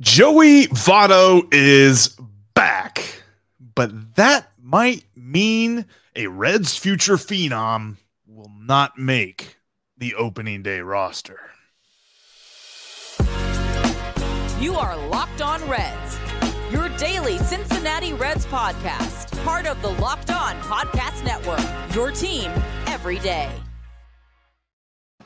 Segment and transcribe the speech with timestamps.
[0.00, 2.16] Joey Votto is
[2.54, 3.22] back,
[3.74, 5.84] but that might mean
[6.16, 9.58] a Reds future phenom will not make
[9.98, 11.38] the opening day roster.
[14.58, 16.18] You are Locked On Reds,
[16.72, 22.50] your daily Cincinnati Reds podcast, part of the Locked On Podcast Network, your team
[22.86, 23.52] every day.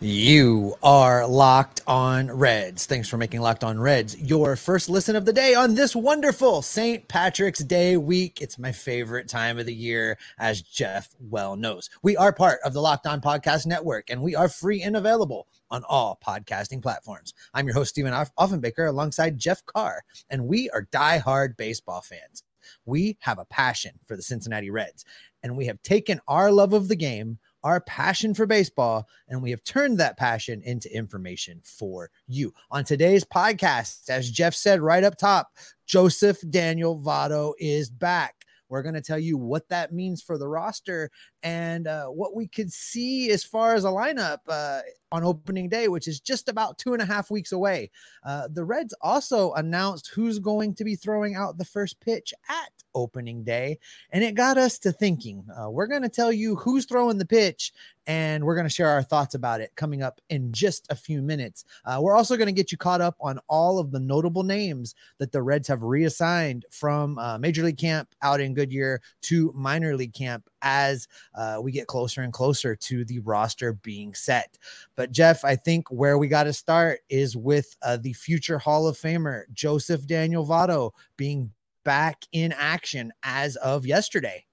[0.06, 2.84] You are locked on Reds.
[2.84, 6.60] Thanks for making Locked on Reds your first listen of the day on this wonderful
[6.60, 7.08] St.
[7.08, 8.42] Patrick's Day week.
[8.42, 11.88] It's my favorite time of the year, as Jeff well knows.
[12.02, 15.46] We are part of the Locked On Podcast Network, and we are free and available
[15.70, 17.32] on all podcasting platforms.
[17.54, 22.42] I'm your host, Stephen Offenbaker, alongside Jeff Carr, and we are die-hard baseball fans.
[22.84, 25.06] We have a passion for the Cincinnati Reds,
[25.42, 29.50] and we have taken our love of the game our passion for baseball, and we
[29.50, 32.52] have turned that passion into information for you.
[32.70, 35.48] On today's podcast, as Jeff said right up top,
[35.86, 38.44] Joseph Daniel Votto is back.
[38.68, 41.10] We're going to tell you what that means for the roster
[41.44, 44.80] and uh, what we could see as far as a lineup uh,
[45.12, 47.90] on opening day, which is just about two and a half weeks away.
[48.24, 52.72] Uh, the Reds also announced who's going to be throwing out the first pitch at
[52.94, 53.78] opening day,
[54.10, 55.44] and it got us to thinking.
[55.56, 57.72] Uh, we're going to tell you who's throwing the pitch
[58.06, 61.22] and we're going to share our thoughts about it coming up in just a few
[61.22, 61.64] minutes.
[61.84, 64.94] Uh, we're also going to get you caught up on all of the notable names
[65.18, 69.96] that the Reds have reassigned from uh, Major League Camp out in Goodyear to minor
[69.96, 74.56] league camp as uh, we get closer and closer to the roster being set.
[74.96, 78.86] But, Jeff, I think where we got to start is with uh, the future Hall
[78.86, 81.50] of Famer, Joseph Daniel Votto, being
[81.84, 84.44] back in action as of yesterday.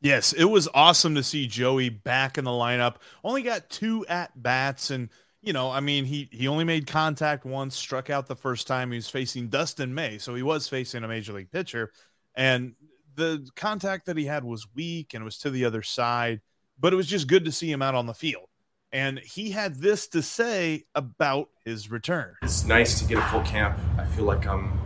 [0.00, 2.96] Yes, it was awesome to see Joey back in the lineup.
[3.24, 5.08] Only got two at bats, and
[5.42, 8.92] you know, I mean, he he only made contact once, struck out the first time.
[8.92, 11.90] He was facing Dustin May, so he was facing a major league pitcher,
[12.36, 12.74] and
[13.18, 16.40] the contact that he had was weak and it was to the other side.
[16.80, 18.46] But it was just good to see him out on the field,
[18.92, 22.36] and he had this to say about his return.
[22.42, 23.76] It's nice to get a full camp.
[23.98, 24.80] I feel like I'm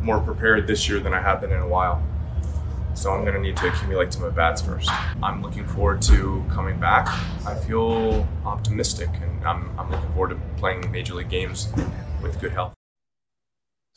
[0.00, 2.02] more prepared this year than I have been in a while
[2.98, 4.90] so I'm going to need to accumulate some at bats first.
[5.22, 7.06] I'm looking forward to coming back.
[7.46, 11.72] I feel optimistic, and I'm, I'm looking forward to playing major league games
[12.20, 12.77] with good health.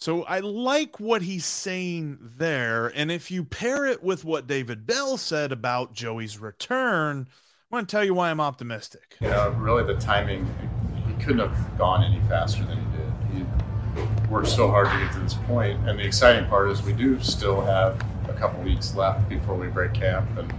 [0.02, 2.88] So I like what he's saying there.
[2.96, 7.88] And if you pair it with what David Bell said about Joey's return, I want
[7.88, 9.16] to tell you why I'm optimistic.
[9.22, 10.48] Yeah, really the timing,
[11.06, 13.46] he couldn't have gone any faster than he did.
[13.46, 15.88] He worked so hard to get to this point.
[15.88, 19.68] And the exciting part is we do still have a couple weeks left before we
[19.68, 20.52] break camp, and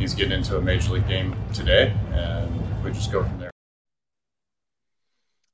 [0.00, 3.52] he's getting into a major league game today, and we just go from there.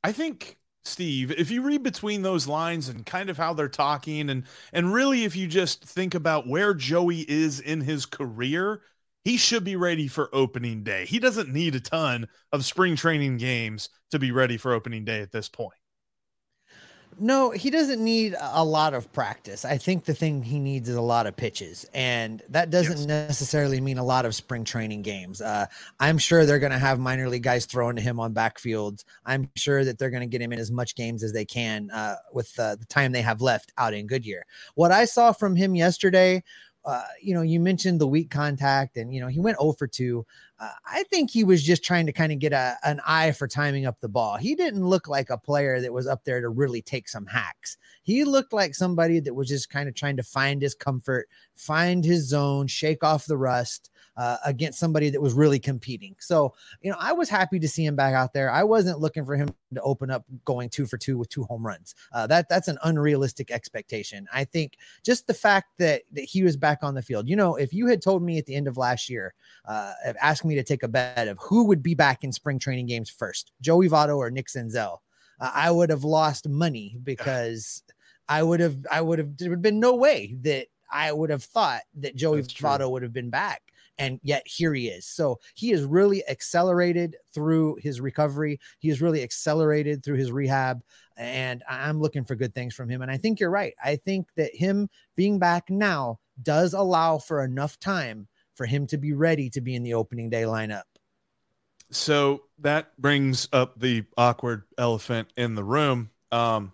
[0.02, 4.30] I think Steve, if you read between those lines and kind of how they're talking
[4.30, 8.82] and and really if you just think about where Joey is in his career,
[9.24, 11.04] he should be ready for opening day.
[11.04, 15.20] He doesn't need a ton of spring training games to be ready for opening day
[15.20, 15.79] at this point.
[17.18, 19.64] No, he doesn't need a lot of practice.
[19.64, 23.06] I think the thing he needs is a lot of pitches, and that doesn't yes.
[23.06, 25.42] necessarily mean a lot of spring training games.
[25.42, 25.66] Uh,
[25.98, 29.04] I'm sure they're going to have minor league guys throwing to him on backfields.
[29.26, 31.90] I'm sure that they're going to get him in as much games as they can
[31.90, 34.46] uh, with uh, the time they have left out in Goodyear.
[34.74, 36.42] What I saw from him yesterday
[36.84, 39.86] uh, you know, you mentioned the weak contact and, you know, he went 0 for
[39.86, 40.24] 2.
[40.60, 43.86] I think he was just trying to kind of get a, an eye for timing
[43.86, 44.36] up the ball.
[44.36, 47.78] He didn't look like a player that was up there to really take some hacks.
[48.02, 52.04] He looked like somebody that was just kind of trying to find his comfort, find
[52.04, 56.14] his zone, shake off the rust uh, against somebody that was really competing.
[56.18, 58.50] So, you know, I was happy to see him back out there.
[58.50, 61.66] I wasn't looking for him to open up going two for two with two home
[61.66, 61.94] runs.
[62.12, 64.26] Uh, that that's an unrealistic expectation.
[64.32, 67.28] I think just the fact that, that he was back on the field.
[67.28, 69.32] You know, if you had told me at the end of last year,
[69.64, 72.86] uh, asked me to take a bet of who would be back in spring training
[72.86, 74.98] games first, Joey Votto or Nick Senzel,
[75.40, 77.82] uh, I would have lost money because.
[78.32, 81.30] I would have, I would have, there would have been no way that I would
[81.30, 83.70] have thought that Joey Votto would have been back
[84.00, 85.06] and yet here he is.
[85.06, 88.58] So he is really accelerated through his recovery.
[88.78, 90.82] He is really accelerated through his rehab,
[91.18, 93.02] and I'm looking for good things from him.
[93.02, 93.74] And I think you're right.
[93.84, 98.98] I think that him being back now does allow for enough time for him to
[98.98, 100.82] be ready to be in the opening day lineup.
[101.90, 106.10] So that brings up the awkward elephant in the room.
[106.30, 106.72] Um,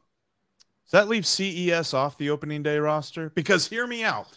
[0.84, 3.30] does that leave CES off the opening day roster?
[3.30, 4.28] Because hear me out.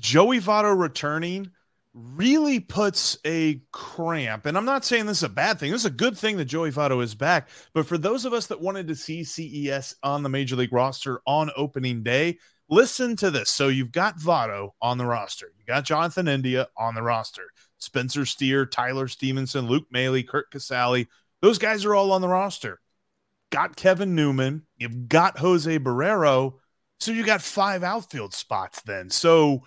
[0.00, 1.50] Joey Votto returning
[1.94, 4.46] really puts a cramp.
[4.46, 5.70] And I'm not saying this is a bad thing.
[5.70, 7.48] This is a good thing that Joey Votto is back.
[7.72, 11.20] But for those of us that wanted to see CES on the major league roster
[11.24, 12.38] on opening day,
[12.68, 13.50] listen to this.
[13.50, 15.52] So you've got Votto on the roster.
[15.58, 17.50] You got Jonathan India on the roster.
[17.78, 21.06] Spencer Steer, Tyler Stephenson, Luke Maile, Curt Casali.
[21.42, 22.80] Those guys are all on the roster.
[23.50, 24.62] Got Kevin Newman.
[24.78, 26.54] You've got Jose Barrero.
[27.00, 29.10] So you got five outfield spots then.
[29.10, 29.62] So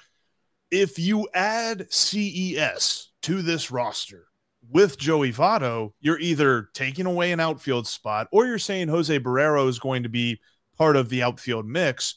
[0.71, 4.27] if you add CES to this roster
[4.69, 9.67] with Joey Votto, you're either taking away an outfield spot or you're saying Jose Barrero
[9.69, 10.39] is going to be
[10.77, 12.15] part of the outfield mix,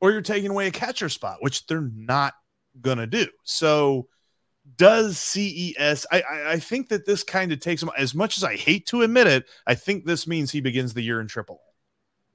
[0.00, 2.34] or you're taking away a catcher spot, which they're not
[2.80, 3.26] going to do.
[3.44, 4.08] So,
[4.76, 6.06] does CES?
[6.10, 8.86] I, I, I think that this kind of takes him, as much as I hate
[8.86, 11.60] to admit it, I think this means he begins the year in triple.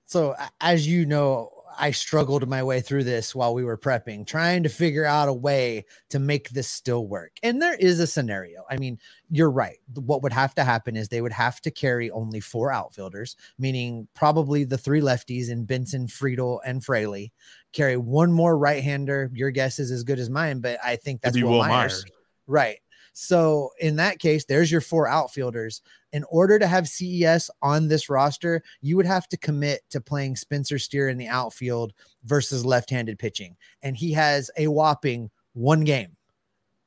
[0.05, 4.63] So, as you know, I struggled my way through this while we were prepping, trying
[4.63, 7.31] to figure out a way to make this still work.
[7.43, 8.63] And there is a scenario.
[8.69, 8.99] I mean,
[9.29, 9.77] you're right.
[9.93, 14.07] What would have to happen is they would have to carry only four outfielders, meaning
[14.13, 17.31] probably the three lefties in Benson, Friedl, and Fraley.
[17.73, 19.29] Carry one more right hander.
[19.33, 21.69] Your guess is as good as mine, but I think that's Wil, Wil Myers.
[21.69, 22.05] Myers.
[22.47, 22.77] Right.
[23.17, 25.81] So in that case, there's your four outfielders.
[26.11, 30.35] In order to have CES on this roster, you would have to commit to playing
[30.35, 31.93] Spencer Steer in the outfield
[32.25, 33.55] versus left-handed pitching.
[33.81, 36.17] And he has a whopping one game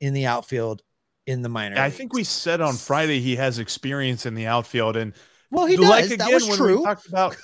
[0.00, 0.82] in the outfield
[1.26, 1.78] in the minor.
[1.78, 1.96] I leagues.
[1.96, 4.96] think we said on Friday he has experience in the outfield.
[4.96, 5.14] And
[5.50, 5.88] well, he does.
[5.88, 6.78] Like again, that was when true.
[6.80, 7.36] we talked about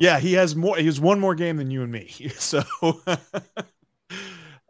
[0.00, 0.76] yeah, he has more.
[0.76, 2.10] He has one more game than you and me.
[2.38, 2.64] So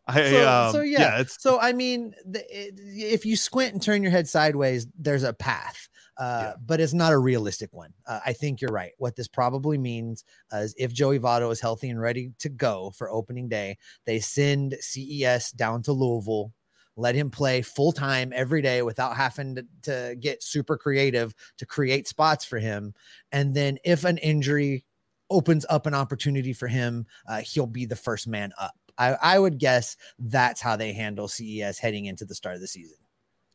[0.06, 3.82] I, so, um, so yeah, yeah so I mean, the, it, if you squint and
[3.82, 5.88] turn your head sideways, there's a path,
[6.18, 6.52] uh, yeah.
[6.64, 7.92] but it's not a realistic one.
[8.06, 8.92] Uh, I think you're right.
[8.98, 13.10] What this probably means is if Joey Votto is healthy and ready to go for
[13.10, 16.52] opening day, they send CES down to Louisville,
[16.96, 21.66] let him play full time every day without having to, to get super creative to
[21.66, 22.92] create spots for him,
[23.30, 24.84] and then if an injury
[25.30, 28.74] opens up an opportunity for him, uh, he'll be the first man up.
[28.98, 32.68] I, I would guess that's how they handle CES heading into the start of the
[32.68, 32.96] season.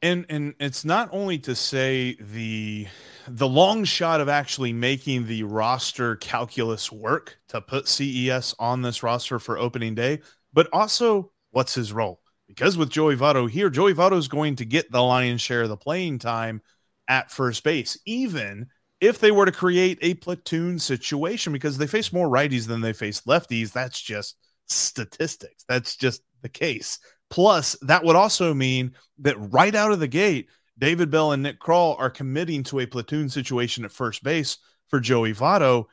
[0.02, 2.88] And and it's not only to say the
[3.28, 9.02] the long shot of actually making the roster calculus work to put CES on this
[9.02, 10.22] roster for opening day,
[10.54, 12.22] but also what's his role?
[12.48, 15.70] Because with Joey Votto here, Joey Votto is going to get the lion's share of
[15.70, 16.62] the playing time
[17.08, 18.68] at first base, even
[19.02, 22.94] if they were to create a platoon situation because they face more righties than they
[22.94, 23.74] face lefties.
[23.74, 24.38] That's just
[24.68, 25.66] statistics.
[25.68, 27.00] That's just the case.
[27.30, 30.48] Plus, that would also mean that right out of the gate,
[30.80, 35.00] David Bell and Nick Krall are committing to a platoon situation at first base for
[35.00, 35.86] Joey Votto.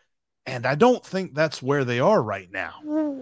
[0.47, 2.75] And I don't think that's where they are right now.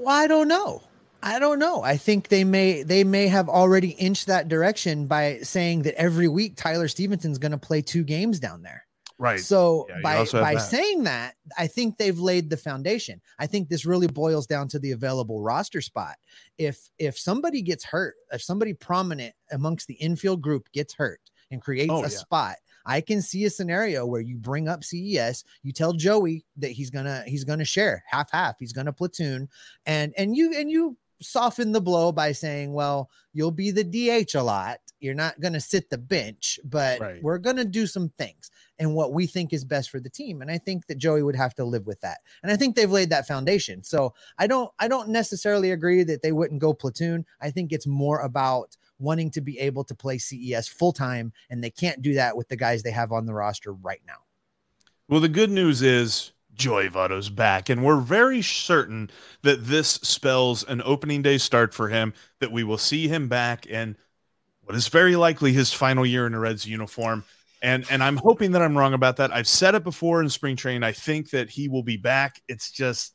[0.07, 0.83] I don't know.
[1.23, 1.83] I don't know.
[1.83, 6.27] I think they may they may have already inched that direction by saying that every
[6.27, 8.85] week Tyler Stephenson's going to play two games down there.
[9.23, 9.39] Right.
[9.39, 10.61] So yeah, by by that.
[10.63, 13.21] saying that, I think they've laid the foundation.
[13.39, 16.17] I think this really boils down to the available roster spot.
[16.59, 21.21] If if somebody gets hurt, if somebody prominent amongst the infield group gets hurt
[21.53, 22.09] and creates oh, a yeah.
[22.09, 26.73] spot, I can see a scenario where you bring up CES, you tell Joey that
[26.73, 29.49] he's gonna he's gonna share half half, he's gonna platoon,
[29.87, 34.35] and and you and you soften the blow by saying, well, you'll be the DH
[34.35, 34.79] a lot.
[35.01, 37.23] You're not going to sit the bench, but right.
[37.23, 40.43] we're going to do some things and what we think is best for the team.
[40.43, 42.19] And I think that Joey would have to live with that.
[42.43, 43.83] And I think they've laid that foundation.
[43.83, 47.25] So I don't I don't necessarily agree that they wouldn't go platoon.
[47.41, 51.63] I think it's more about wanting to be able to play CES full time, and
[51.63, 54.19] they can't do that with the guys they have on the roster right now.
[55.09, 59.11] Well, the good news is Joey Votto's back, and we're very certain
[59.43, 63.67] that this spells an opening day start for him, that we will see him back
[63.67, 63.97] in
[64.63, 67.25] what is very likely his final year in a Reds uniform.
[67.63, 69.33] And and I'm hoping that I'm wrong about that.
[69.33, 70.83] I've said it before in spring training.
[70.83, 72.43] I think that he will be back.
[72.49, 73.15] It's just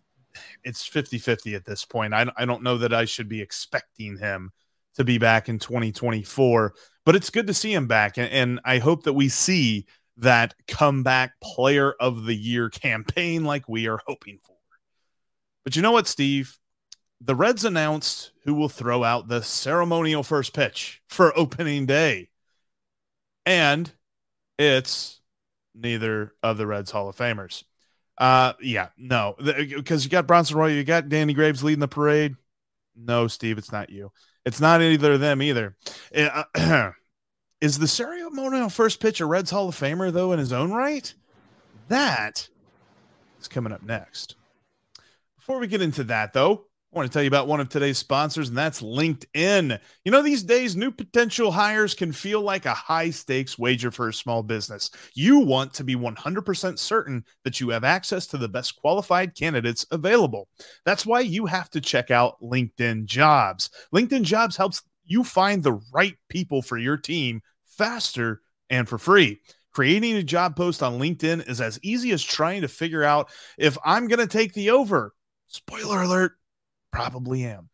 [0.64, 2.14] it's 50-50 at this point.
[2.14, 4.52] I, I don't know that I should be expecting him
[4.96, 6.74] to be back in 2024,
[7.06, 8.18] but it's good to see him back.
[8.18, 9.86] And, and I hope that we see
[10.18, 14.56] that comeback player of the year campaign like we are hoping for.
[15.64, 16.58] But you know what, Steve?
[17.22, 22.30] The Reds announced who will throw out the ceremonial first pitch for opening day.
[23.46, 23.92] And
[24.58, 25.22] it's
[25.74, 27.64] neither of the Reds Hall of Famers.
[28.18, 32.36] Uh, yeah, no, because you got Bronson Arroyo, you got Danny Graves leading the parade.
[32.96, 34.12] No, Steve, it's not you.
[34.44, 35.76] It's not either of them either.
[36.16, 36.44] Uh,
[37.62, 41.14] is the ceremonial first pitch a Reds Hall of Famer though in his own right?
[41.88, 42.48] That
[43.40, 44.36] is coming up next.
[45.38, 47.98] Before we get into that though, I want to tell you about one of today's
[47.98, 49.78] sponsors, and that's LinkedIn.
[50.06, 54.08] You know, these days, new potential hires can feel like a high stakes wager for
[54.08, 54.90] a small business.
[55.14, 59.86] You want to be 100% certain that you have access to the best qualified candidates
[59.92, 60.48] available.
[60.86, 63.70] That's why you have to check out LinkedIn Jobs.
[63.94, 69.40] LinkedIn Jobs helps you find the right people for your team faster and for free.
[69.74, 73.78] Creating a job post on LinkedIn is as easy as trying to figure out if
[73.86, 75.14] I'm going to take the over.
[75.48, 76.34] Spoiler alert
[76.92, 77.70] probably am.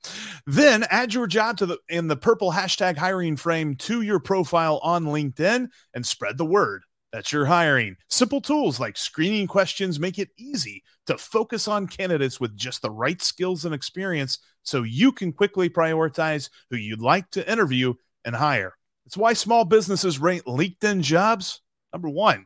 [0.46, 4.80] Then add your job to the in the purple hashtag hiring frame to your profile
[4.84, 6.84] on LinkedIn and spread the word
[7.14, 7.96] that you're hiring.
[8.10, 12.92] Simple tools like screening questions make it easy to focus on candidates with just the
[12.92, 17.94] right skills and experience so you can quickly prioritize who you'd like to interview
[18.26, 18.74] and hire.
[19.06, 21.62] It's why small businesses rate LinkedIn jobs
[21.94, 22.46] number 1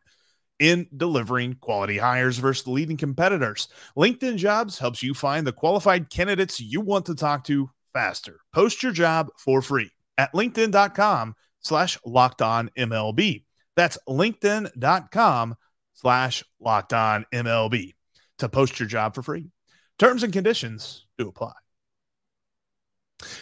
[0.59, 3.67] in delivering quality hires versus the leading competitors.
[3.95, 8.39] LinkedIn Jobs helps you find the qualified candidates you want to talk to faster.
[8.53, 13.43] Post your job for free at linkedin.com slash locked on MLB.
[13.77, 15.55] That's linkedin.com
[15.93, 17.93] slash locked on MLB
[18.39, 19.51] to post your job for free.
[19.99, 21.53] Terms and conditions do apply.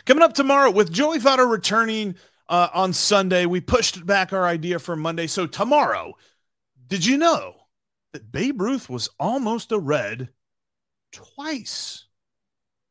[0.05, 2.15] Coming up tomorrow with Joey Votto returning
[2.49, 5.27] uh, on Sunday, we pushed back our idea for Monday.
[5.27, 6.13] So tomorrow,
[6.87, 7.55] did you know
[8.13, 10.29] that Babe Ruth was almost a red
[11.11, 12.05] twice?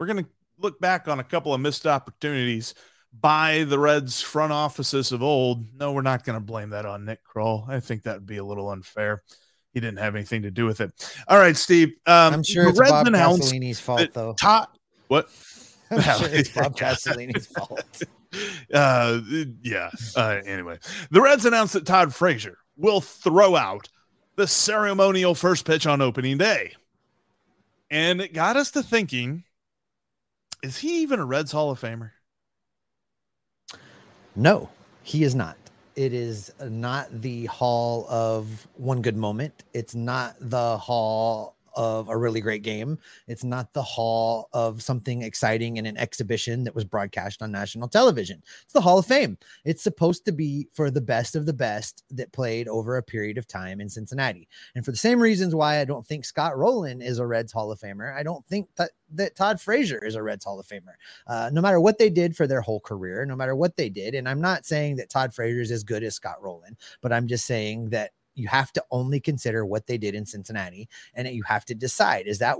[0.00, 2.74] We're going to look back on a couple of missed opportunities
[3.20, 5.66] by the Reds front offices of old.
[5.78, 7.68] No, we're not going to blame that on Nick Krall.
[7.68, 9.22] I think that would be a little unfair.
[9.72, 10.92] He didn't have anything to do with it.
[11.26, 11.94] All right, Steve.
[12.06, 14.34] Um, I'm sure it's Reds Bob Castellini's fault, though.
[14.34, 14.68] Todd,
[15.08, 15.28] what?
[15.90, 18.02] I'm sure it's Bob Castellini's fault.
[18.74, 19.20] Uh,
[19.62, 19.90] yeah.
[20.16, 20.76] Uh, anyway,
[21.12, 23.88] the Reds announced that Todd Frazier will throw out
[24.34, 26.72] the ceremonial first pitch on opening day.
[27.92, 29.44] And it got us to thinking
[30.64, 32.10] is he even a Reds Hall of Famer?
[34.36, 34.68] No,
[35.04, 35.56] he is not.
[35.94, 39.62] It is not the hall of one good moment.
[39.72, 42.98] It's not the hall of a really great game.
[43.26, 47.88] It's not the hall of something exciting in an exhibition that was broadcast on national
[47.88, 48.42] television.
[48.62, 49.38] It's the Hall of Fame.
[49.64, 53.38] It's supposed to be for the best of the best that played over a period
[53.38, 54.48] of time in Cincinnati.
[54.74, 57.72] And for the same reasons why I don't think Scott Rolen is a Reds Hall
[57.72, 60.94] of Famer, I don't think that, that Todd Frazier is a Reds Hall of Famer.
[61.26, 64.14] Uh, no matter what they did for their whole career, no matter what they did.
[64.14, 67.26] And I'm not saying that Todd Frazier is as good as Scott Rolen, but I'm
[67.26, 71.42] just saying that you have to only consider what they did in Cincinnati and you
[71.44, 72.56] have to decide is that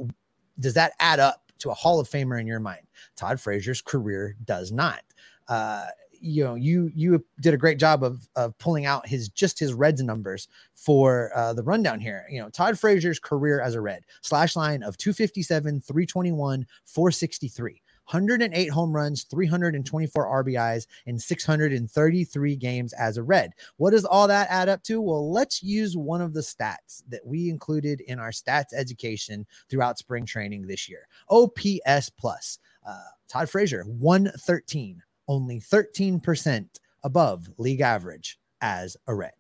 [0.61, 2.87] does that add up to a Hall of Famer in your mind?
[3.17, 5.03] Todd Frazier's career does not.
[5.49, 5.87] Uh,
[6.21, 9.75] you know, you you did a great job of of pulling out his just his
[9.75, 12.25] Reds numbers for uh, the rundown here.
[12.31, 17.83] You know, Todd Frazier's career as a Red slash line of 257, 321, 463.
[18.11, 23.53] 108 home runs, 324 RBIs, and 633 games as a Red.
[23.77, 25.01] What does all that add up to?
[25.01, 29.99] Well, let's use one of the stats that we included in our stats education throughout
[29.99, 32.59] spring training this year OPS plus.
[32.87, 36.69] Uh, Todd Frazier, 113, only 13%
[37.03, 39.33] above league average as a Red.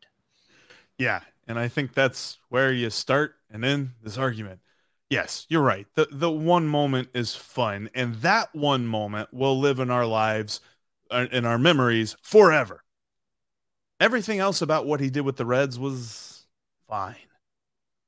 [0.99, 1.21] Yeah.
[1.47, 4.61] And I think that's where you start and end this argument.
[5.14, 5.87] Yes, you're right.
[5.94, 10.61] The the one moment is fun and that one moment will live in our lives
[11.09, 12.83] uh, in our memories forever.
[14.00, 16.47] Everything else about what he did with the Reds was
[16.88, 17.14] fine.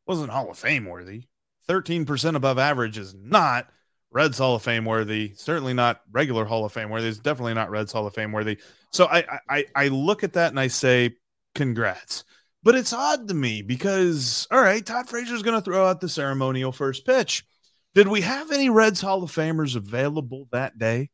[0.09, 1.27] Wasn't Hall of Fame worthy.
[1.69, 3.69] 13% above average is not
[4.11, 5.33] Reds Hall of Fame worthy.
[5.37, 7.07] Certainly not regular Hall of Fame worthy.
[7.07, 8.59] It's definitely not Reds Hall of Fame worthy.
[8.91, 11.15] So I I I look at that and I say
[11.55, 12.25] congrats.
[12.67, 16.09] But it's odd to me because, all right, Todd Frazier's going to throw out the
[16.09, 17.47] ceremonial first pitch.
[17.95, 21.11] Did we have any Reds Hall of Famers available that day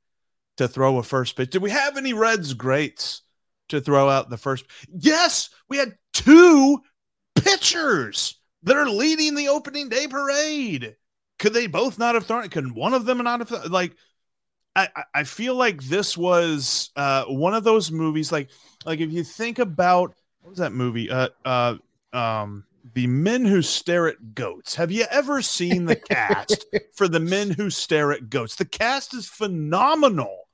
[0.56, 1.50] to throw a first pitch?
[1.50, 3.20] Did we have any Reds greats
[3.68, 4.64] to throw out the first?
[4.98, 6.80] Yes, we had two
[7.34, 10.96] pitchers that are leading the opening day parade.
[11.38, 12.48] Could they both not have thrown?
[12.48, 13.94] Could one of them not have like?
[14.74, 18.32] I I feel like this was uh, one of those movies.
[18.32, 18.48] Like
[18.86, 21.10] like if you think about what was that movie?
[21.10, 21.76] Uh, uh,
[22.12, 24.74] um, the men who stare at goats.
[24.74, 28.56] Have you ever seen the cast for the men who stare at goats?
[28.56, 30.48] The cast is phenomenal.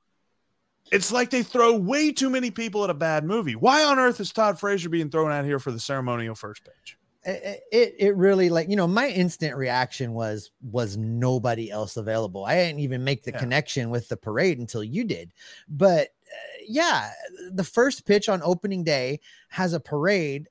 [0.91, 3.55] It's like they throw way too many people at a bad movie.
[3.55, 6.97] Why on earth is Todd Frazier being thrown out here for the ceremonial first pitch?
[7.25, 12.45] It, it really like you know my instant reaction was was nobody else available.
[12.45, 13.39] I didn't even make the yeah.
[13.39, 15.33] connection with the parade until you did.
[15.67, 16.09] But
[16.69, 17.09] yeah,
[17.51, 20.47] the first pitch on opening day has a parade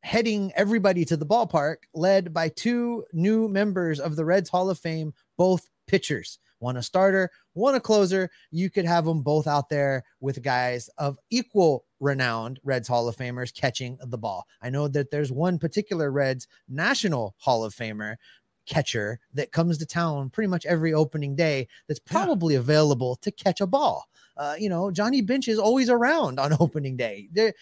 [0.00, 4.78] heading everybody to the ballpark, led by two new members of the Reds Hall of
[4.78, 6.38] Fame, both pitchers.
[6.58, 8.30] one a starter, one a closer.
[8.50, 13.14] You could have them both out there with guys of equal renowned Reds Hall of
[13.14, 14.46] Famers catching the ball.
[14.62, 18.16] I know that there's one particular Reds National Hall of Famer
[18.64, 22.60] catcher that comes to town pretty much every opening day that's probably yeah.
[22.60, 24.08] available to catch a ball.
[24.36, 27.28] Uh, you know, Johnny Bench is always around on opening day.
[27.32, 27.54] There,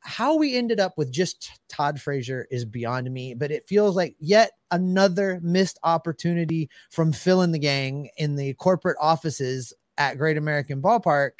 [0.00, 4.16] how we ended up with just Todd Frazier is beyond me, but it feels like
[4.18, 10.36] yet another missed opportunity from Phil and the gang in the corporate offices at Great
[10.36, 11.32] American Ballpark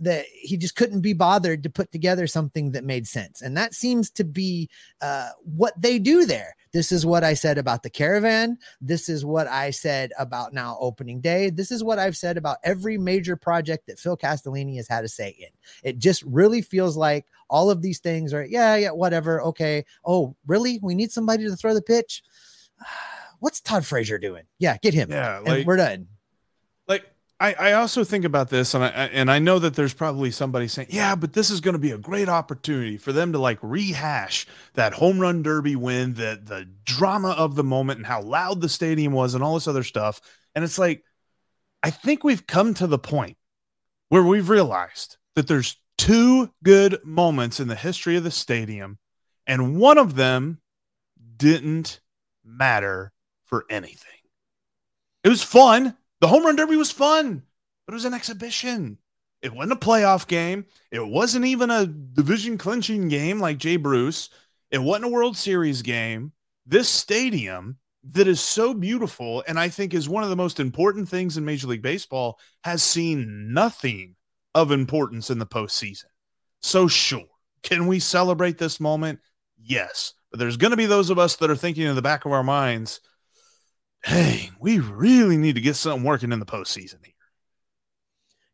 [0.00, 3.42] that he just couldn't be bothered to put together something that made sense.
[3.42, 4.68] And that seems to be
[5.00, 6.56] uh, what they do there.
[6.72, 8.58] This is what I said about the caravan.
[8.80, 11.50] This is what I said about now opening day.
[11.50, 15.08] This is what I've said about every major project that Phil Castellini has had a
[15.08, 15.50] say in.
[15.84, 19.40] It just really feels like all of these things are, yeah, yeah, whatever.
[19.42, 19.84] Okay.
[20.04, 20.80] Oh, really?
[20.82, 22.24] We need somebody to throw the pitch.
[23.38, 24.44] What's Todd Frazier doing?
[24.58, 25.10] Yeah, get him.
[25.10, 26.08] Yeah, like, we're done.
[27.40, 30.68] I, I also think about this, and I and I know that there's probably somebody
[30.68, 33.58] saying, "Yeah, but this is going to be a great opportunity for them to like
[33.60, 38.60] rehash that home run derby win, the the drama of the moment, and how loud
[38.60, 40.20] the stadium was, and all this other stuff."
[40.54, 41.02] And it's like,
[41.82, 43.36] I think we've come to the point
[44.10, 48.98] where we've realized that there's two good moments in the history of the stadium,
[49.44, 50.60] and one of them
[51.36, 52.00] didn't
[52.44, 53.12] matter
[53.44, 54.12] for anything.
[55.24, 57.42] It was fun the home run derby was fun,
[57.84, 58.96] but it was an exhibition.
[59.42, 60.64] It wasn't a playoff game.
[60.90, 64.30] It wasn't even a division clinching game like Jay Bruce.
[64.70, 66.32] It wasn't a World Series game.
[66.64, 67.76] This stadium
[68.12, 71.44] that is so beautiful and I think is one of the most important things in
[71.44, 74.16] Major League Baseball has seen nothing
[74.54, 76.06] of importance in the postseason.
[76.62, 77.28] So, sure,
[77.62, 79.20] can we celebrate this moment?
[79.62, 80.14] Yes.
[80.30, 82.32] But there's going to be those of us that are thinking in the back of
[82.32, 83.00] our minds,
[84.04, 87.14] hey, we really need to get something working in the postseason here.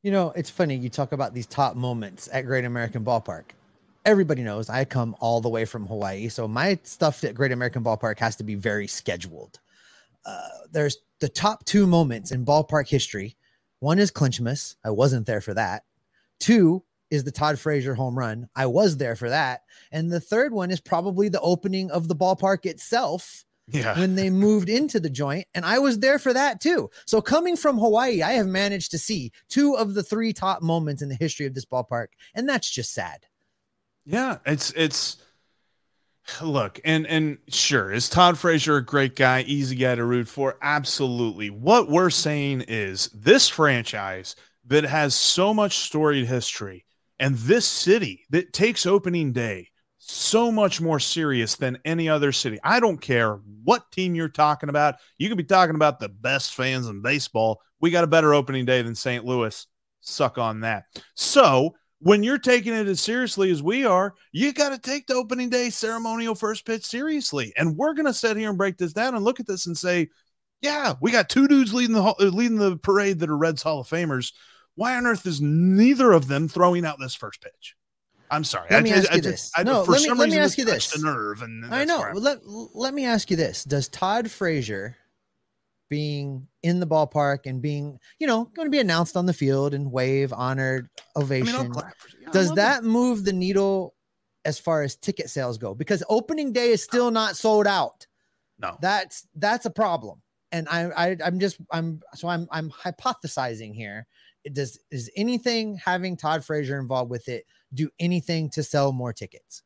[0.02, 3.50] You know, it's funny you talk about these top moments at Great American Ballpark.
[4.04, 7.82] Everybody knows I come all the way from Hawaii, so my stuff at Great American
[7.82, 9.58] Ballpark has to be very scheduled.
[10.24, 13.36] Uh, there's the top two moments in ballpark history.
[13.80, 14.76] One is Clinchmas.
[14.84, 15.82] I wasn't there for that.
[16.38, 18.48] Two is the Todd Frazier home run.
[18.54, 19.62] I was there for that.
[19.90, 23.98] And the third one is probably the opening of the ballpark itself yeah.
[23.98, 25.46] when they moved into the joint.
[25.54, 26.90] And I was there for that too.
[27.06, 31.02] So coming from Hawaii, I have managed to see two of the three top moments
[31.02, 32.08] in the history of this ballpark.
[32.34, 33.26] And that's just sad.
[34.04, 34.38] Yeah.
[34.46, 35.18] It's, it's,
[36.42, 40.56] look, and, and sure, is Todd Frazier a great guy, easy guy to root for?
[40.62, 41.50] Absolutely.
[41.50, 46.84] What we're saying is this franchise that has so much storied history
[47.18, 49.69] and this city that takes opening day
[50.10, 52.58] so much more serious than any other city.
[52.64, 54.96] I don't care what team you're talking about.
[55.18, 57.60] You could be talking about the best fans in baseball.
[57.80, 59.24] We got a better opening day than St.
[59.24, 59.66] Louis.
[60.00, 60.84] Suck on that.
[61.14, 65.14] So, when you're taking it as seriously as we are, you got to take the
[65.14, 67.52] opening day ceremonial first pitch seriously.
[67.58, 69.76] And we're going to sit here and break this down and look at this and
[69.76, 70.08] say,
[70.62, 73.80] yeah, we got two dudes leading the uh, leading the parade that are Reds Hall
[73.80, 74.32] of Famers.
[74.76, 77.76] Why on earth is neither of them throwing out this first pitch?
[78.30, 78.68] I'm sorry.
[78.70, 79.50] Let I, me ask I, you I, this.
[79.64, 80.90] no, let me, let me ask you this.
[80.92, 82.10] The nerve, and I know.
[82.14, 84.96] Let, let me ask you this: Does Todd Frazier
[85.90, 89.74] being in the ballpark and being, you know, going to be announced on the field
[89.74, 92.86] and wave, honored, ovation, I mean, yeah, does that it.
[92.86, 93.94] move the needle
[94.44, 95.74] as far as ticket sales go?
[95.74, 98.06] Because opening day is still not sold out.
[98.58, 100.22] No, that's that's a problem.
[100.52, 104.06] And I, I I'm just I'm so I'm I'm hypothesizing here.
[104.52, 107.44] Does is anything having Todd Frazier involved with it?
[107.72, 109.62] Do anything to sell more tickets.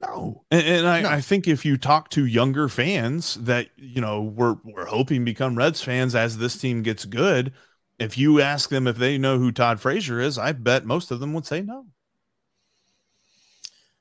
[0.00, 0.44] No.
[0.50, 1.08] And, and I, no.
[1.08, 5.56] I, think if you talk to younger fans that, you know, we're, we're hoping become
[5.56, 7.52] Reds fans as this team gets good,
[7.98, 11.20] if you ask them if they know who Todd Frazier is, I bet most of
[11.20, 11.86] them would say no.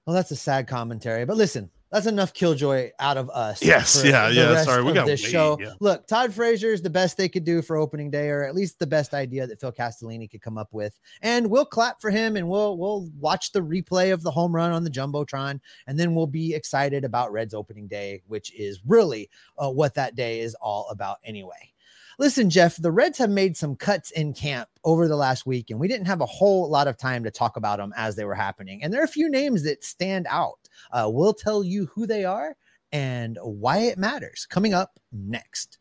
[0.06, 1.26] Well, that's a sad commentary.
[1.26, 3.64] But listen, that's enough killjoy out of us.
[3.64, 4.62] Yes, yeah, yeah.
[4.64, 5.58] Sorry, we got this wait, show.
[5.62, 5.76] Yeah.
[5.80, 8.80] Look, Todd Frazier is the best they could do for opening day, or at least
[8.80, 11.00] the best idea that Phil Castellini could come up with.
[11.22, 14.74] And we'll clap for him, and we'll we'll watch the replay of the home run
[14.74, 19.30] on the jumbotron, and then we'll be excited about Reds opening day, which is really
[19.58, 21.72] uh, what that day is all about, anyway.
[22.18, 25.80] Listen, Jeff, the Reds have made some cuts in camp over the last week, and
[25.80, 28.36] we didn't have a whole lot of time to talk about them as they were
[28.36, 28.82] happening.
[28.82, 30.60] And there are a few names that stand out.
[30.92, 32.56] Uh, we'll tell you who they are
[32.92, 35.78] and why it matters coming up next.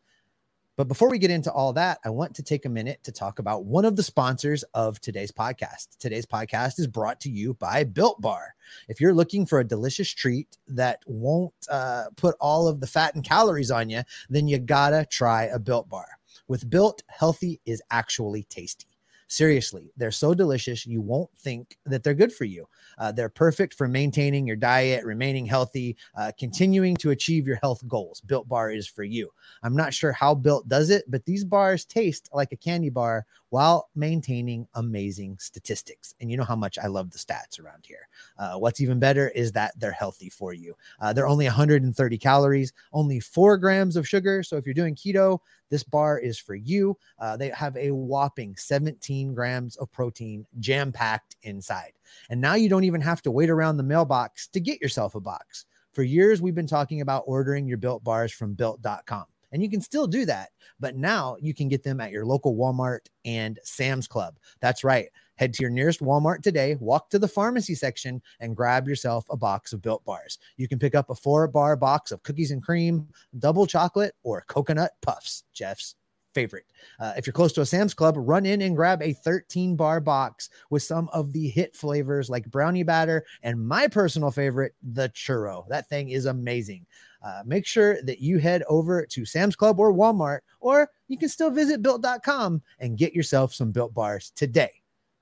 [0.77, 3.39] But before we get into all that, I want to take a minute to talk
[3.39, 5.97] about one of the sponsors of today's podcast.
[5.99, 8.55] Today's podcast is brought to you by Built Bar.
[8.89, 13.15] If you're looking for a delicious treat that won't uh, put all of the fat
[13.15, 16.07] and calories on you, then you gotta try a Built Bar.
[16.47, 18.87] With Built, healthy is actually tasty.
[19.27, 22.67] Seriously, they're so delicious, you won't think that they're good for you.
[22.99, 27.81] Uh, they're perfect for maintaining your diet, remaining healthy, uh, continuing to achieve your health
[27.87, 28.21] goals.
[28.21, 29.31] Built Bar is for you.
[29.63, 33.25] I'm not sure how Built does it, but these bars taste like a candy bar
[33.55, 36.13] while maintaining amazing statistics.
[36.19, 38.09] And you know how much I love the stats around here.
[38.37, 40.75] Uh, what's even better is that they're healthy for you.
[40.99, 44.43] Uh, they're only 130 calories, only four grams of sugar.
[44.43, 45.39] So if you're doing keto,
[45.69, 46.97] this bar is for you.
[47.17, 51.93] Uh, they have a whopping 17 grams of protein jam packed inside.
[52.29, 55.21] And now you don't even have to wait around the mailbox to get yourself a
[55.21, 55.65] box.
[55.93, 59.27] For years, we've been talking about ordering your built bars from built.com.
[59.55, 60.49] And you can still do that,
[60.81, 64.35] but now you can get them at your local Walmart and Sam's Club.
[64.59, 65.07] That's right.
[65.35, 69.37] Head to your nearest Walmart today, walk to the pharmacy section, and grab yourself a
[69.37, 70.39] box of built bars.
[70.57, 73.07] You can pick up a four bar box of cookies and cream,
[73.39, 75.45] double chocolate, or coconut puffs.
[75.53, 75.95] Jeff's
[76.35, 76.65] favorite.
[76.99, 79.99] Uh, if you're close to a Sam's Club, run in and grab a 13 bar
[79.99, 85.09] box with some of the hit flavors like brownie batter and my personal favorite, the
[85.09, 85.67] churro.
[85.69, 86.85] That thing is amazing.
[87.23, 91.29] Uh, make sure that you head over to Sam's Club or Walmart, or you can
[91.29, 94.69] still visit built.com and get yourself some built bars today.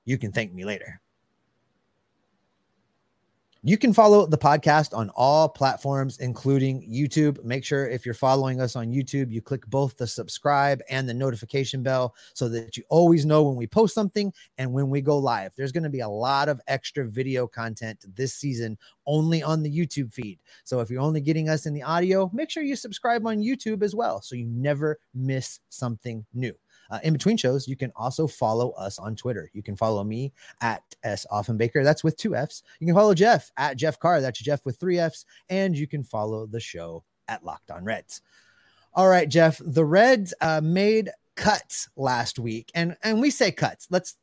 [0.03, 0.99] You can thank me later.
[3.65, 7.41] You can follow the podcast on all platforms, including YouTube.
[7.45, 11.13] Make sure if you're following us on YouTube, you click both the subscribe and the
[11.13, 15.17] notification bell so that you always know when we post something and when we go
[15.17, 15.53] live.
[15.55, 19.71] There's going to be a lot of extra video content this season only on the
[19.71, 20.39] YouTube feed.
[20.65, 23.81] So if you're only getting us in the audio, make sure you subscribe on YouTube
[23.81, 26.53] as well so you never miss something new.
[26.93, 29.49] Uh, in between shows, you can also follow us on Twitter.
[29.53, 31.83] You can follow me at S Offenbaker.
[31.83, 32.61] That's with two F's.
[32.79, 34.21] You can follow Jeff at Jeff Carr.
[34.21, 35.25] That's Jeff with three F's.
[35.49, 38.21] And you can follow the show at Locked On Reds.
[38.93, 39.59] All right, Jeff.
[39.65, 43.87] The Reds uh, made cuts last week, and and we say cuts.
[43.89, 44.13] Let's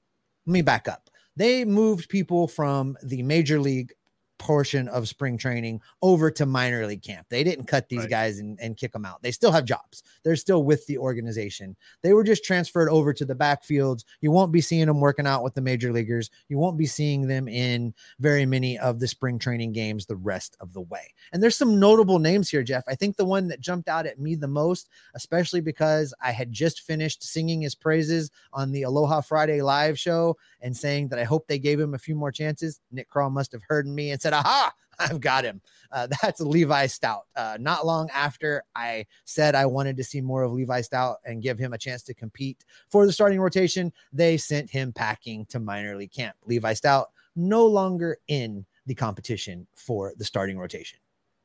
[0.47, 1.11] let me back up.
[1.35, 3.93] They moved people from the major league
[4.41, 7.27] portion of spring training over to minor league camp.
[7.29, 8.11] They didn't cut these right.
[8.11, 9.23] guys and, and kick them out.
[9.23, 10.03] They still have jobs.
[10.25, 11.77] They're still with the organization.
[12.03, 14.05] They were just transferred over to the backfields.
[14.23, 16.31] You won't be seeing them working out with the major leaguers.
[16.49, 20.57] You won't be seeing them in very many of the spring training games the rest
[20.59, 21.13] of the way.
[21.33, 22.85] And there's some notable names here, Jeff.
[22.89, 26.51] I think the one that jumped out at me the most, especially because I had
[26.51, 31.25] just finished singing his praises on the Aloha Friday live show and saying that I
[31.25, 32.81] hope they gave him a few more chances.
[32.91, 35.61] Nick Krall must have heard me and said, said, Aha, I've got him.
[35.93, 37.23] Uh, that's Levi Stoudt.
[37.37, 41.43] Uh, not long after I said I wanted to see more of Levi Stoudt and
[41.43, 45.61] give him a chance to compete for the starting rotation, they sent him packing to
[45.61, 46.37] minor league camp.
[46.47, 50.99] Levi Stoudt no longer in the competition for the starting rotation.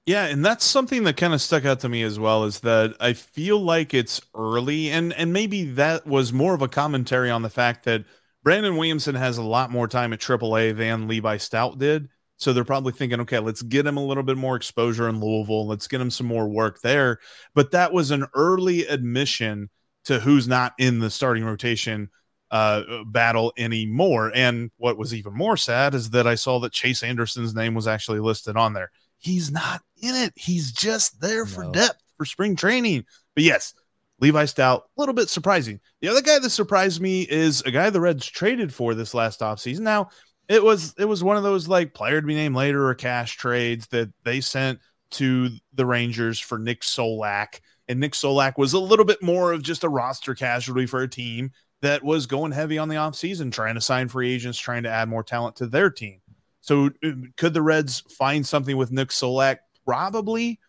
[0.06, 2.95] Yeah, and that's something that kind of stuck out to me as well is that
[3.00, 7.41] I feel like it's early and and maybe that was more of a commentary on
[7.41, 8.06] the fact that
[8.43, 12.10] Brandon Williamson has a lot more time at AAA than Levi Stoudt did.
[12.38, 15.67] So they're probably thinking, okay, let's get him a little bit more exposure in Louisville.
[15.67, 17.19] Let's get him some more work there.
[17.54, 19.69] But that was an early admission
[20.06, 22.10] to who's not in the starting rotation
[22.52, 24.32] uh, battle anymore.
[24.36, 27.88] And what was even more sad is that I saw that Chase Anderson's name was
[27.88, 28.91] actually listed on there.
[29.17, 30.34] He's not in it.
[30.36, 31.71] He's just there for no.
[31.71, 33.06] depth for spring training.
[33.34, 33.74] But yes,
[34.19, 35.80] Levi Stoudt, a little bit surprising.
[36.02, 39.41] The other guy that surprised me is a guy the Reds traded for this last
[39.41, 39.82] offseason.
[39.82, 40.10] Now,
[40.47, 43.38] it was it was one of those like player to be named later or cash
[43.38, 44.79] trades that they sent
[45.12, 47.60] to the Rangers for Nick Solak.
[47.88, 51.08] And Nick Solak was a little bit more of just a roster casualty for a
[51.08, 54.89] team that was going heavy on the offseason, trying to sign free agents, trying to
[54.89, 56.19] add more talent to their team.
[56.62, 59.60] So uh, could the Reds find something with Nick Solak?
[59.86, 60.60] Probably,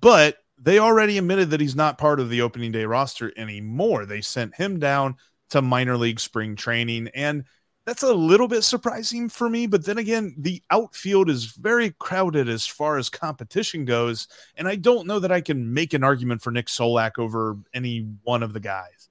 [0.00, 4.06] but they already admitted that he's not part of the opening day roster anymore.
[4.06, 5.16] They sent him down
[5.50, 7.08] to minor league spring training.
[7.14, 7.44] And
[7.86, 9.66] that's a little bit surprising for me.
[9.66, 14.28] But then again, the outfield is very crowded as far as competition goes.
[14.56, 18.08] And I don't know that I can make an argument for Nick Solak over any
[18.22, 19.10] one of the guys.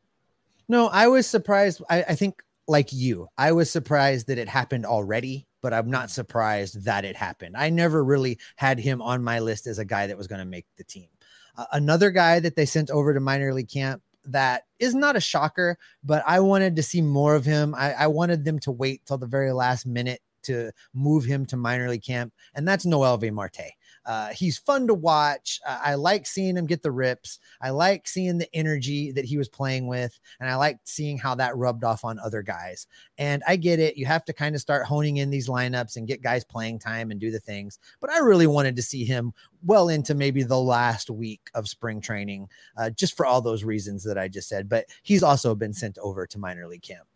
[0.67, 1.83] No, I was surprised.
[1.89, 6.09] I, I think, like you, I was surprised that it happened already, but I'm not
[6.09, 7.57] surprised that it happened.
[7.57, 10.45] I never really had him on my list as a guy that was going to
[10.45, 11.09] make the team.
[11.57, 15.21] Uh, another guy that they sent over to minor league camp that is not a
[15.21, 17.75] shocker, but I wanted to see more of him.
[17.75, 21.57] I, I wanted them to wait till the very last minute to move him to
[21.57, 23.73] minor league camp, and that's Noelvi Marte.
[24.05, 25.59] Uh, he's fun to watch.
[25.65, 27.39] Uh, I like seeing him get the rips.
[27.61, 31.35] I like seeing the energy that he was playing with, and I like seeing how
[31.35, 32.87] that rubbed off on other guys.
[33.17, 33.97] And I get it.
[33.97, 37.11] You have to kind of start honing in these lineups and get guys playing time
[37.11, 37.79] and do the things.
[38.01, 39.33] But I really wanted to see him
[39.65, 44.03] well into maybe the last week of spring training, uh, just for all those reasons
[44.03, 44.67] that I just said.
[44.67, 47.07] But he's also been sent over to minor league camp.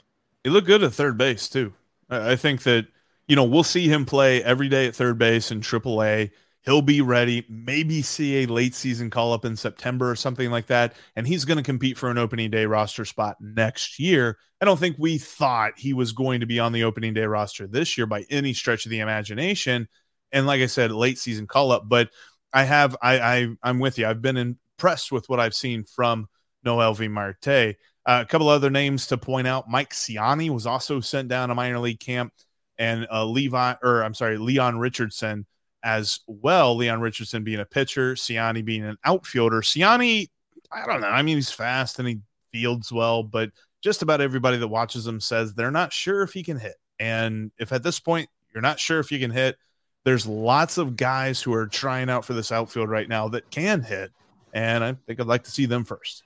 [0.44, 1.74] He looked good at third base too.
[2.10, 2.88] I think that
[3.28, 6.32] you know we'll see him play every day at third base in AAA.
[6.68, 7.46] He'll be ready.
[7.48, 11.46] Maybe see a late season call up in September or something like that, and he's
[11.46, 14.38] going to compete for an opening day roster spot next year.
[14.60, 17.68] I don't think we thought he was going to be on the opening day roster
[17.68, 19.88] this year by any stretch of the imagination.
[20.34, 22.10] And like I said, late season call up, but
[22.52, 24.06] I have I, I I'm with you.
[24.06, 26.28] I've been impressed with what I've seen from
[26.66, 27.78] Noelvi Marte.
[28.06, 31.56] Uh, a couple other names to point out: Mike Siani was also sent down to
[31.56, 32.34] minor league camp,
[32.78, 35.46] and uh, Levi, or I'm sorry, Lyon Richardson
[35.88, 36.78] as well.
[36.78, 39.62] Lyon Richardson being a pitcher, Siani being an outfielder.
[39.62, 40.28] Siani,
[40.70, 41.08] I don't know.
[41.08, 42.20] I mean, he's fast and he
[42.52, 46.44] fields well, but just about everybody that watches him says they're not sure if he
[46.44, 46.76] can hit.
[47.00, 49.56] And if at this point you're not sure if you can hit,
[50.04, 53.82] there's lots of guys who are trying out for this outfield right now that can
[53.82, 54.12] hit.
[54.54, 56.24] And I think I'd like to see them first.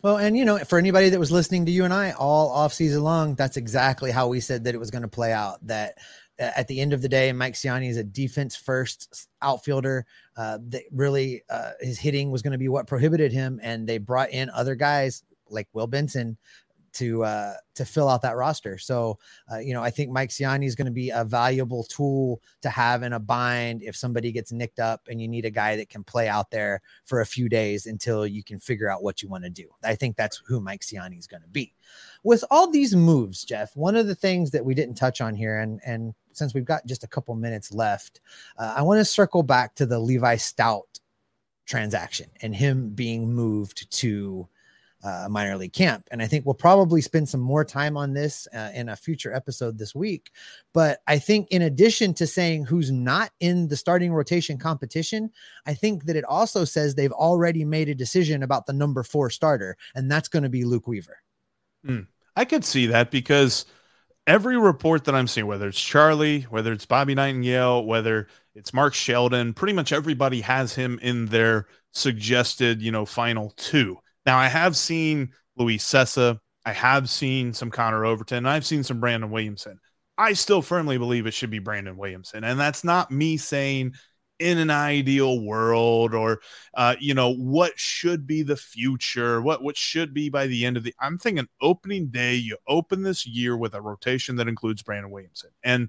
[0.00, 2.72] Well, and you know, for anybody that was listening to you and I all off
[2.72, 5.66] season long, that's exactly how we said that it was going to play out.
[5.66, 5.98] That
[6.38, 10.06] at the end of the day, Mike Siani is a defense first outfielder.
[10.36, 13.98] Uh, that really uh, his hitting was going to be what prohibited him, and they
[13.98, 16.36] brought in other guys like Will Benson
[16.94, 18.78] to uh, to fill out that roster.
[18.78, 19.18] So,
[19.52, 22.70] uh, you know, I think Mike Siani is going to be a valuable tool to
[22.70, 25.88] have in a bind if somebody gets nicked up and you need a guy that
[25.88, 29.28] can play out there for a few days until you can figure out what you
[29.28, 29.68] want to do.
[29.82, 31.74] I think that's who Mike Siani is going to be.
[32.22, 35.58] With all these moves, Jeff, one of the things that we didn't touch on here,
[35.58, 38.20] and and since we've got just a couple minutes left,
[38.58, 41.00] uh, I want to circle back to the Levi Stoudt
[41.66, 44.48] transaction and him being moved to
[45.04, 46.08] uh, minor league camp.
[46.10, 49.34] And I think we'll probably spend some more time on this uh, in a future
[49.34, 50.30] episode this week.
[50.72, 55.30] But I think, in addition to saying who's not in the starting rotation competition,
[55.66, 59.28] I think that it also says they've already made a decision about the number four
[59.28, 61.18] starter, and that's going to be Luke Weaver.
[61.86, 63.66] Mm, I could see that because
[64.26, 68.94] every report that I'm seeing, whether it's Charlie, whether it's Bobby Nightengale, whether it's Mark
[68.94, 73.98] Sheldon, pretty much everybody has him in their suggested, you know, final two.
[74.26, 76.38] Now, I have seen Luis Cessa.
[76.64, 78.46] I have seen some Connor Overton.
[78.46, 79.78] I've seen some Brandon Williamson.
[80.16, 82.44] I still firmly believe it should be Brandon Williamson.
[82.44, 83.94] And that's not me saying
[84.38, 86.40] in an ideal world or
[86.74, 90.76] uh, you know what should be the future what what should be by the end
[90.76, 94.82] of the i'm thinking opening day you open this year with a rotation that includes
[94.82, 95.50] brandon williamson.
[95.62, 95.88] And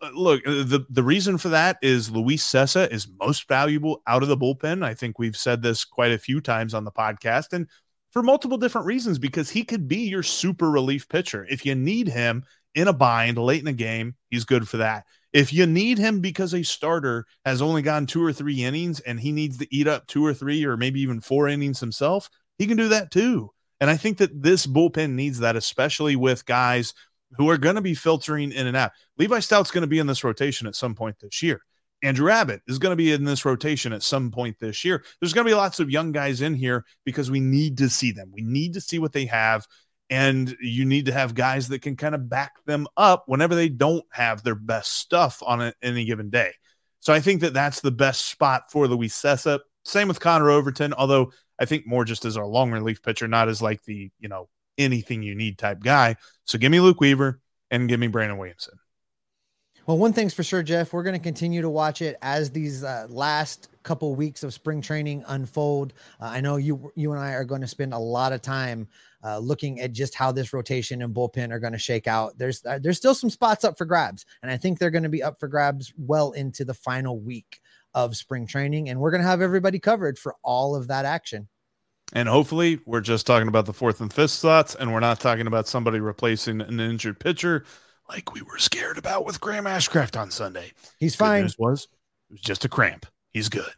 [0.00, 4.22] uh, look uh, the the reason for that is luis cessa is most valuable out
[4.22, 4.84] of the bullpen.
[4.84, 7.68] I think we've said this quite a few times on the podcast and
[8.10, 11.46] for multiple different reasons because he could be your super relief pitcher.
[11.50, 15.04] If you need him in a bind late in the game he's good for that
[15.36, 19.20] if you need him because a starter has only gone two or three innings and
[19.20, 22.66] he needs to eat up two or three or maybe even four innings himself, he
[22.66, 23.50] can do that too.
[23.78, 26.94] And I think that this bullpen needs that, especially with guys
[27.32, 28.92] who are going to be filtering in and out.
[29.18, 31.60] Levi Stoudt's going to be in this rotation at some point this year.
[32.02, 35.04] Andrew Abbott is going to be in this rotation at some point this year.
[35.20, 38.10] There's going to be lots of young guys in here because we need to see
[38.10, 38.30] them.
[38.32, 39.66] We need to see what they have
[40.10, 43.68] and you need to have guys that can kind of back them up whenever they
[43.68, 46.52] don't have their best stuff on a, any given day.
[47.00, 49.60] So I think that that's the best spot for Luis Cessa.
[49.84, 53.48] Same with Connor Overton, although I think more just as our long relief pitcher, not
[53.48, 56.16] as like the you know anything you need type guy.
[56.44, 57.40] So give me Luke Weaver
[57.70, 58.78] and give me Brandon Williamson.
[59.86, 60.92] Well, one thing's for sure, Jeff.
[60.92, 64.80] We're going to continue to watch it as these uh, last couple weeks of spring
[64.82, 65.92] training unfold.
[66.20, 68.88] Uh, I know you you and I are going to spend a lot of time
[69.22, 72.36] uh, looking at just how this rotation and bullpen are going to shake out.
[72.36, 75.08] There's uh, there's still some spots up for grabs, and I think they're going to
[75.08, 77.60] be up for grabs well into the final week
[77.94, 81.46] of spring training, and we're going to have everybody covered for all of that action.
[82.12, 85.46] And hopefully, we're just talking about the fourth and fifth slots, and we're not talking
[85.46, 87.64] about somebody replacing an injured pitcher
[88.08, 90.72] like we were scared about with Graham Ashcraft on Sunday.
[90.98, 91.42] He's fine.
[91.58, 93.06] Was it was just a cramp.
[93.32, 93.70] He's good.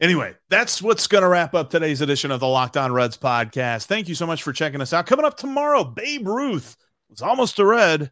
[0.00, 3.86] Anyway, that's what's going to wrap up today's edition of the Locked On Reds podcast.
[3.86, 5.06] Thank you so much for checking us out.
[5.06, 6.76] Coming up tomorrow, Babe Ruth
[7.08, 8.10] was almost a Red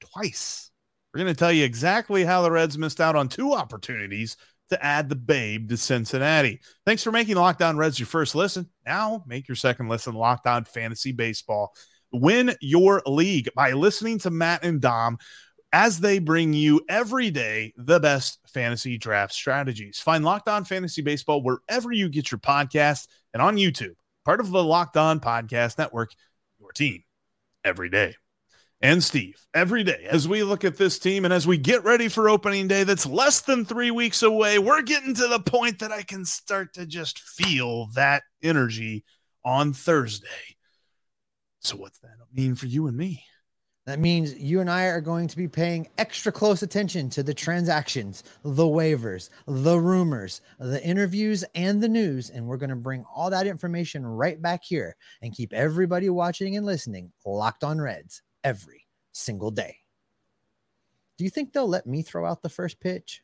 [0.00, 0.70] twice.
[1.12, 4.36] We're going to tell you exactly how the Reds missed out on two opportunities
[4.70, 6.60] to add the Babe to Cincinnati.
[6.84, 8.68] Thanks for making Locked On Reds your first listen.
[8.84, 11.72] Now make your second listen Locked On Fantasy Baseball.
[12.12, 15.18] Win your league by listening to Matt and Dom
[15.72, 20.00] as they bring you every day the best fantasy draft strategies.
[20.00, 23.94] Find Locked On Fantasy Baseball wherever you get your podcast and on YouTube,
[24.24, 26.10] part of the Locked On Podcast Network,
[26.58, 27.02] your team
[27.64, 28.14] every day.
[28.80, 32.08] And Steve, every day as we look at this team and as we get ready
[32.08, 35.90] for opening day that's less than three weeks away, we're getting to the point that
[35.90, 39.04] I can start to just feel that energy
[39.44, 40.26] on Thursday.
[41.60, 43.24] So, what's that mean for you and me?
[43.88, 47.32] That means you and I are going to be paying extra close attention to the
[47.32, 52.28] transactions, the waivers, the rumors, the interviews, and the news.
[52.28, 56.54] And we're going to bring all that information right back here and keep everybody watching
[56.58, 59.78] and listening locked on Reds every single day.
[61.16, 63.22] Do you think they'll let me throw out the first pitch?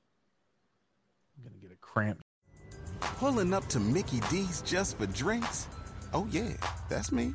[1.37, 2.23] I'm going to get a cramp.
[3.01, 5.68] Pulling up to Mickey D's just for drinks?
[6.14, 6.55] Oh, yeah,
[6.88, 7.35] that's me.